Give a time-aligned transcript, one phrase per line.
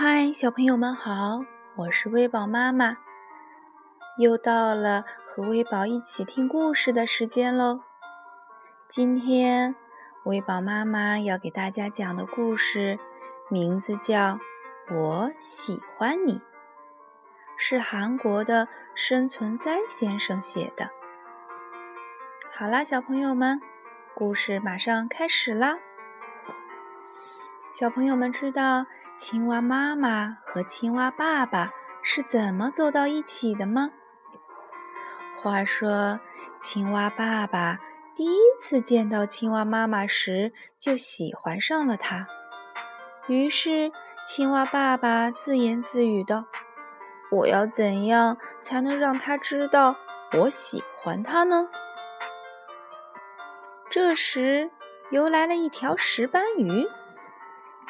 [0.00, 1.40] 嗨，小朋友们好，
[1.74, 2.98] 我是微宝妈妈，
[4.16, 7.80] 又到了和微宝一起听故事的时间喽。
[8.88, 9.74] 今天
[10.22, 12.96] 微宝妈妈要给大家讲的故事
[13.50, 14.38] 名字叫
[14.94, 16.34] 《我喜欢你》，
[17.56, 20.90] 是韩国的申存哉先生写的。
[22.52, 23.60] 好啦，小朋友们，
[24.14, 25.76] 故事马上开始啦。
[27.78, 28.86] 小朋友们知道。
[29.16, 31.70] 青蛙妈妈和青蛙爸爸
[32.02, 33.90] 是怎么走到一起的吗？
[35.36, 36.18] 话说，
[36.60, 37.78] 青蛙爸爸
[38.16, 42.26] 第一次见到青蛙妈妈时就喜欢上了她。
[43.28, 43.92] 于是，
[44.26, 46.46] 青蛙爸爸自言自语道
[47.30, 49.94] ：“我要怎样才能让他知道
[50.32, 51.68] 我喜欢他呢？”
[53.88, 54.68] 这时，
[55.12, 56.88] 游来了一条石斑鱼。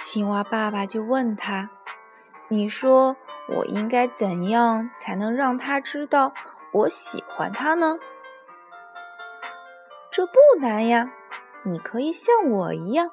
[0.01, 1.71] 青蛙爸爸就问他
[2.49, 3.17] ：“你说
[3.49, 6.33] 我应该怎样才能让他知道
[6.73, 7.99] 我喜欢他呢？”
[10.11, 11.11] 这不难呀，
[11.65, 13.11] 你可以像我一样，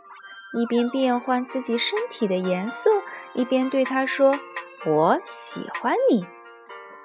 [0.54, 2.90] 一边变换自己身体的颜色，
[3.34, 4.40] 一边对他说
[4.86, 6.26] ：“我喜欢你。”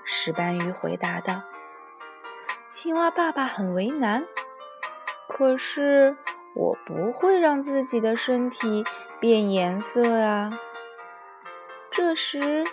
[0.04, 1.42] 石斑鱼回答道。
[2.68, 4.26] 青蛙爸爸很为难，
[5.28, 6.16] 可是。
[6.54, 8.84] 我不会让自己的身体
[9.20, 10.50] 变颜色啊！
[11.90, 12.64] 这时，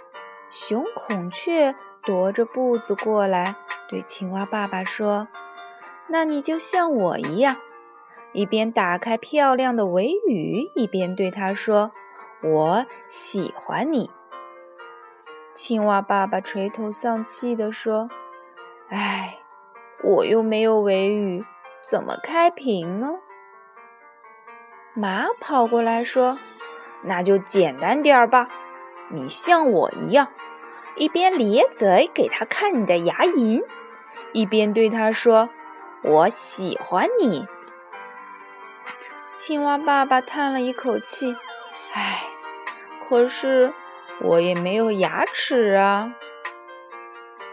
[0.49, 3.55] 熊孔雀踱着步子过来，
[3.87, 5.27] 对青蛙爸爸说
[6.09, 7.57] ：“那你就像我一样，
[8.33, 11.91] 一边打开漂亮的尾羽，一边对他说
[12.43, 14.09] ：‘我喜欢你。’”
[15.53, 18.09] 青蛙爸爸垂头丧气地说
[18.89, 19.39] ：“哎，
[20.03, 21.43] 我又没有尾羽，
[21.87, 23.09] 怎么开屏呢？”
[24.99, 26.39] 马跑过来说
[27.05, 28.47] ：“那就简单点儿吧，
[29.11, 30.29] 你像我一样，
[30.95, 33.63] 一边咧嘴给他看你的牙龈，
[34.33, 35.49] 一边对他说
[36.01, 37.45] ：‘我喜欢你。’”
[39.37, 41.35] 青蛙爸爸叹了一口气
[41.93, 42.23] ：“唉，
[43.07, 43.71] 可是
[44.23, 46.11] 我也没有牙齿啊。”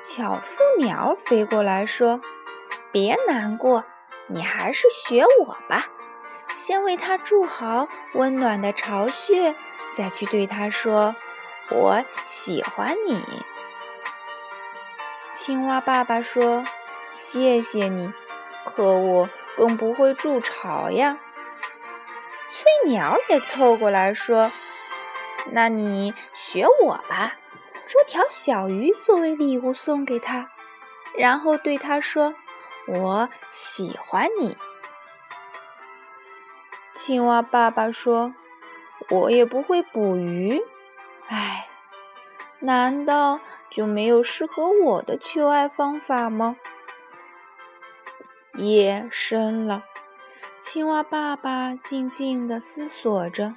[0.01, 2.23] 巧妇鸟飞过来说
[2.91, 3.85] ：“别难过，
[4.29, 5.89] 你还是学我吧。”
[6.55, 9.55] 先为他筑好温暖的巢穴，
[9.95, 11.15] 再去对他说
[11.71, 13.23] ：“我喜欢你。”
[15.35, 16.65] 青蛙爸爸说
[17.13, 18.13] ：“谢谢你，
[18.65, 21.19] 可我更不会筑巢呀。”
[22.51, 24.51] 翠鸟也凑过来说
[25.51, 27.35] ：“那你学我吧，
[27.87, 30.49] 捉条小鱼作为礼物送给他，
[31.17, 32.35] 然后对他说
[32.87, 34.57] ：‘我喜欢你。’”
[36.95, 38.35] 青蛙爸爸说
[39.11, 40.63] ：“我也不会捕鱼，
[41.27, 41.67] 唉，
[42.61, 46.57] 难道就没有适合我的求爱方法吗？”
[48.55, 49.83] 夜深了，
[50.61, 53.57] 青蛙爸爸静静地思索着，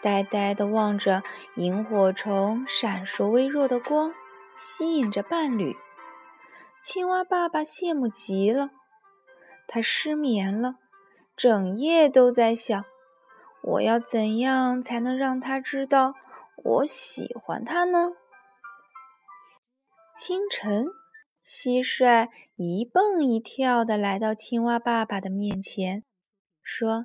[0.00, 1.22] 呆呆地望着
[1.56, 4.14] 萤火虫闪烁微弱的光，
[4.56, 5.76] 吸引着伴侣。
[6.82, 8.70] 青蛙爸爸羡慕极了，
[9.68, 10.76] 他失眠了。
[11.36, 12.84] 整夜都在想，
[13.62, 16.14] 我要怎样才能让他知道
[16.56, 18.12] 我喜欢他呢？
[20.16, 20.86] 清晨，
[21.44, 26.04] 蟋蟀一蹦一跳地来到青蛙爸爸的面前，
[26.62, 27.04] 说：“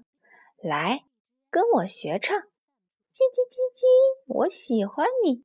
[0.64, 1.04] 来，
[1.50, 3.84] 跟我学唱，叽叽叽叽，
[4.28, 5.44] 我喜欢你。”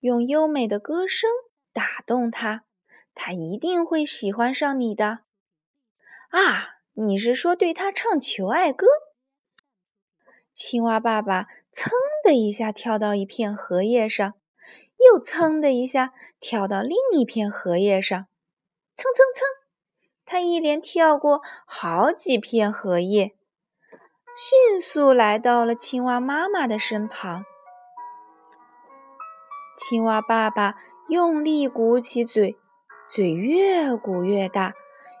[0.00, 1.28] 用优美的歌声
[1.74, 2.64] 打动他，
[3.14, 5.18] 他一定会喜欢上你的。
[6.30, 6.77] 啊！
[7.00, 8.88] 你是说对他唱求爱歌？
[10.52, 11.92] 青蛙爸爸噌
[12.24, 14.34] 的一下跳到一片荷叶上，
[14.98, 18.26] 又噌的一下跳到另一片荷叶上，
[18.96, 19.46] 蹭蹭蹭，
[20.24, 23.36] 他一连跳过好几片荷叶，
[24.34, 27.44] 迅速来到了青蛙妈妈的身旁。
[29.76, 30.74] 青蛙爸爸
[31.08, 32.58] 用力鼓起嘴，
[33.08, 34.74] 嘴越鼓越大，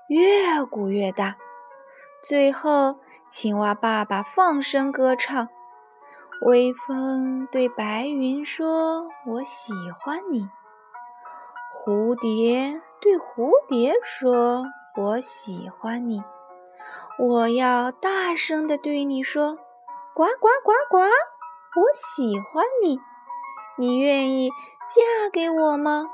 [0.08, 1.38] 越鼓越大。
[2.22, 2.96] 最后，
[3.28, 5.48] 青蛙爸爸放声歌唱。
[6.42, 10.48] 微风对白云说：“我喜欢你。”
[11.74, 14.66] 蝴蝶对蝴蝶说
[14.96, 16.22] ：“我喜欢你。”
[17.18, 19.56] 我要大声的对你说
[20.14, 20.98] ：“呱呱呱呱！
[20.98, 22.98] 我喜欢你。”
[23.78, 24.50] 你愿意
[24.88, 26.06] 嫁给我吗？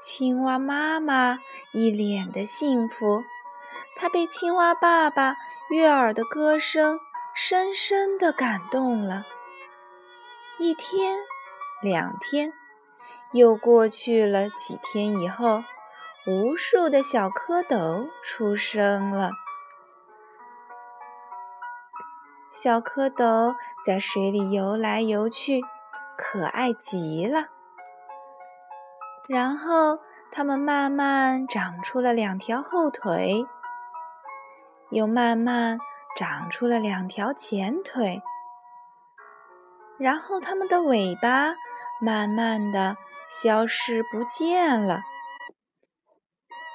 [0.00, 1.38] 青蛙妈妈
[1.72, 3.22] 一脸的幸福。
[3.96, 5.36] 他被青蛙爸爸
[5.70, 7.00] 悦耳的歌声
[7.34, 9.24] 深深地感动了。
[10.58, 11.18] 一天，
[11.82, 12.52] 两天，
[13.32, 15.62] 又过去了几天以后，
[16.26, 19.30] 无数的小蝌蚪出生了。
[22.50, 23.54] 小蝌蚪
[23.84, 25.60] 在水里游来游去，
[26.16, 27.48] 可爱极了。
[29.28, 29.98] 然后，
[30.32, 33.46] 它们慢慢长出了两条后腿，
[34.90, 35.78] 又慢慢
[36.16, 38.22] 长出了两条前腿。
[39.98, 41.54] 然后，它们的尾巴
[42.00, 42.96] 慢慢的
[43.28, 45.00] 消失不见了，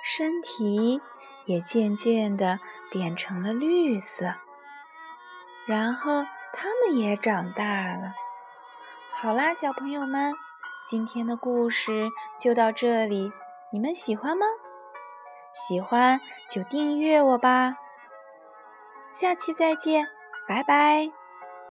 [0.03, 1.01] 身体
[1.45, 2.59] 也渐渐的
[2.89, 4.33] 变成了绿色。
[5.67, 6.23] 然后，
[6.53, 8.13] 它们也长大了。
[9.13, 10.33] 好啦，小朋友们，
[10.87, 12.09] 今天的故事
[12.39, 13.31] 就到这里，
[13.71, 14.47] 你们喜欢吗？
[15.53, 16.19] 喜欢
[16.49, 17.75] 就订阅我吧。
[19.11, 20.07] 下期再见，
[20.47, 21.20] 拜拜。